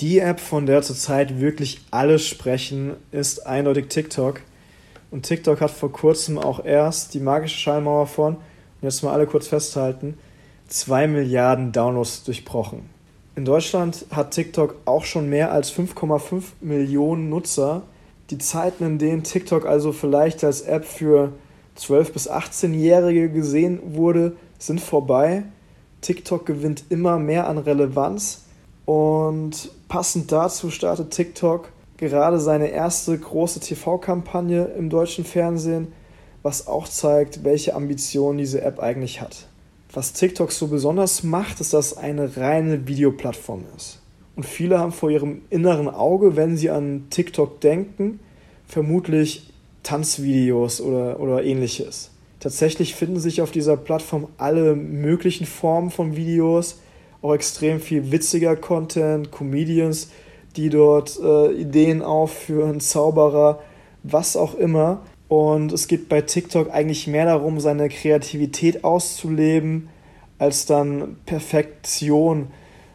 [0.00, 4.40] Die App, von der zurzeit wirklich alle sprechen, ist eindeutig TikTok.
[5.12, 8.42] Und TikTok hat vor kurzem auch erst die magische Schallmauer von, und
[8.82, 10.18] jetzt mal alle kurz festhalten,
[10.66, 12.90] 2 Milliarden Downloads durchbrochen.
[13.36, 17.82] In Deutschland hat TikTok auch schon mehr als 5,5 Millionen Nutzer.
[18.30, 21.34] Die Zeiten, in denen TikTok also vielleicht als App für
[21.78, 25.44] 12- bis 18-Jährige gesehen wurde, sind vorbei.
[26.00, 28.43] TikTok gewinnt immer mehr an Relevanz
[28.84, 35.88] und passend dazu startet TikTok gerade seine erste große TV-Kampagne im deutschen Fernsehen,
[36.42, 39.46] was auch zeigt, welche Ambitionen diese App eigentlich hat.
[39.92, 44.00] Was TikTok so besonders macht, ist, dass es eine reine Videoplattform ist.
[44.36, 48.18] Und viele haben vor ihrem inneren Auge, wenn sie an TikTok denken,
[48.66, 49.52] vermutlich
[49.84, 52.10] Tanzvideos oder, oder ähnliches.
[52.40, 56.80] Tatsächlich finden sich auf dieser Plattform alle möglichen Formen von Videos,
[57.24, 60.10] auch extrem viel witziger Content, Comedians,
[60.56, 63.60] die dort äh, Ideen aufführen, Zauberer,
[64.02, 65.00] was auch immer.
[65.26, 69.88] Und es geht bei TikTok eigentlich mehr darum, seine Kreativität auszuleben,
[70.38, 72.48] als dann Perfektion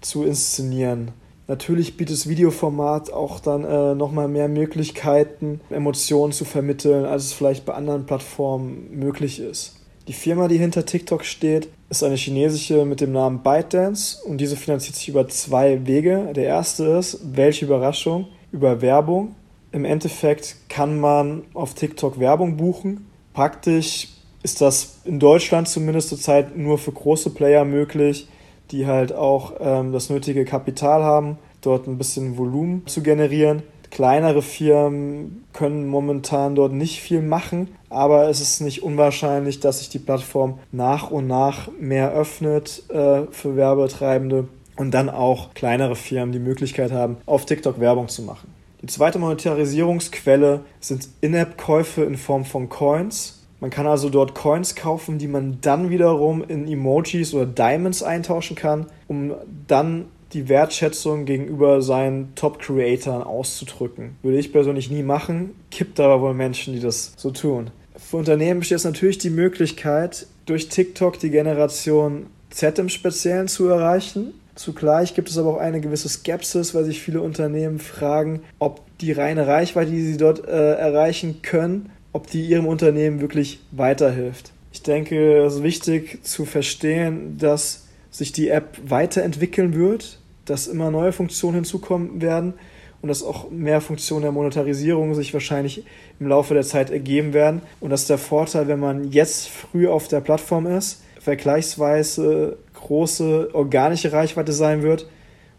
[0.00, 1.10] zu inszenieren.
[1.48, 7.32] Natürlich bietet das Videoformat auch dann äh, nochmal mehr Möglichkeiten, Emotionen zu vermitteln, als es
[7.32, 9.81] vielleicht bei anderen Plattformen möglich ist.
[10.08, 14.56] Die Firma, die hinter TikTok steht, ist eine chinesische mit dem Namen ByteDance und diese
[14.56, 16.32] finanziert sich über zwei Wege.
[16.34, 19.36] Der erste ist, welche Überraschung, über Werbung.
[19.70, 23.06] Im Endeffekt kann man auf TikTok Werbung buchen.
[23.32, 24.08] Praktisch
[24.42, 28.26] ist das in Deutschland zumindest zurzeit nur für große Player möglich,
[28.72, 33.62] die halt auch ähm, das nötige Kapital haben, dort ein bisschen Volumen zu generieren.
[33.92, 39.90] Kleinere Firmen können momentan dort nicht viel machen, aber es ist nicht unwahrscheinlich, dass sich
[39.90, 46.32] die Plattform nach und nach mehr öffnet äh, für Werbetreibende und dann auch kleinere Firmen
[46.32, 48.54] die Möglichkeit haben, auf TikTok Werbung zu machen.
[48.80, 53.42] Die zweite Monetarisierungsquelle sind In-App-Käufe in Form von Coins.
[53.60, 58.56] Man kann also dort Coins kaufen, die man dann wiederum in Emojis oder Diamonds eintauschen
[58.56, 59.34] kann, um
[59.68, 64.16] dann die Wertschätzung gegenüber seinen Top-Creatoren auszudrücken.
[64.22, 67.70] Würde ich persönlich nie machen, gibt aber wohl Menschen, die das so tun.
[67.96, 73.68] Für Unternehmen besteht es natürlich die Möglichkeit, durch TikTok die Generation Z im Speziellen zu
[73.68, 74.34] erreichen.
[74.54, 79.12] Zugleich gibt es aber auch eine gewisse Skepsis, weil sich viele Unternehmen fragen, ob die
[79.12, 84.52] reine Reichweite, die sie dort äh, erreichen können, ob die ihrem Unternehmen wirklich weiterhilft.
[84.72, 90.90] Ich denke, es ist wichtig zu verstehen, dass sich die App weiterentwickeln wird, dass immer
[90.90, 92.54] neue Funktionen hinzukommen werden
[93.02, 95.84] und dass auch mehr Funktionen der Monetarisierung sich wahrscheinlich
[96.20, 97.62] im Laufe der Zeit ergeben werden.
[97.80, 104.12] Und dass der Vorteil, wenn man jetzt früh auf der Plattform ist, vergleichsweise große organische
[104.12, 105.08] Reichweite sein wird,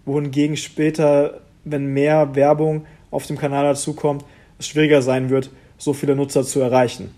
[0.06, 4.26] wohingegen später, wenn mehr Werbung auf dem Kanal dazukommt,
[4.58, 7.14] es schwieriger sein wird, so viele Nutzer zu erreichen.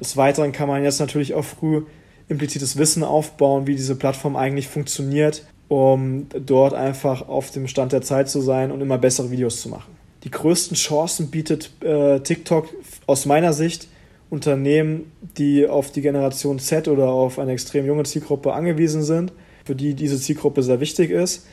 [0.00, 1.82] Des Weiteren kann man jetzt natürlich auch früh
[2.28, 8.02] implizites Wissen aufbauen, wie diese Plattform eigentlich funktioniert um dort einfach auf dem Stand der
[8.02, 9.96] Zeit zu sein und immer bessere Videos zu machen.
[10.24, 12.68] Die größten Chancen bietet äh, TikTok
[13.06, 13.88] aus meiner Sicht
[14.28, 19.32] Unternehmen, die auf die Generation Z oder auf eine extrem junge Zielgruppe angewiesen sind,
[19.64, 21.46] für die diese Zielgruppe sehr wichtig ist.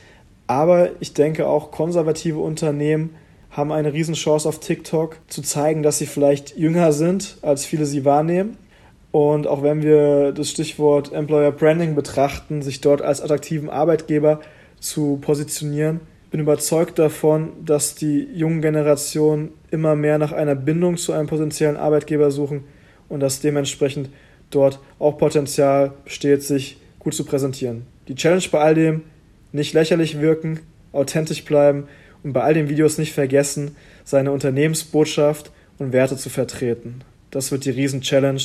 [0.46, 3.14] Aber ich denke auch konservative Unternehmen
[3.50, 8.04] haben eine Riesenchance auf TikTok zu zeigen, dass sie vielleicht jünger sind, als viele sie
[8.04, 8.56] wahrnehmen
[9.14, 14.40] und auch wenn wir das Stichwort Employer Branding betrachten, sich dort als attraktiven Arbeitgeber
[14.80, 16.00] zu positionieren,
[16.32, 21.76] bin überzeugt davon, dass die jungen Generationen immer mehr nach einer Bindung zu einem potenziellen
[21.76, 22.64] Arbeitgeber suchen
[23.08, 24.10] und dass dementsprechend
[24.50, 27.86] dort auch Potenzial besteht, sich gut zu präsentieren.
[28.08, 29.02] Die Challenge bei all dem,
[29.52, 30.58] nicht lächerlich wirken,
[30.90, 31.84] authentisch bleiben
[32.24, 37.02] und bei all den Videos nicht vergessen, seine Unternehmensbotschaft und Werte zu vertreten.
[37.30, 38.40] Das wird die Riesen-Challenge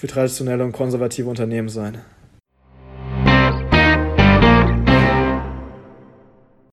[0.00, 1.98] für traditionelle und konservative Unternehmen sein.